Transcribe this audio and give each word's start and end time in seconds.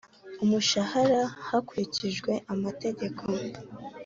umushahara 0.43 1.21
hakurikijwe 1.47 2.31
amategeko 2.53 3.23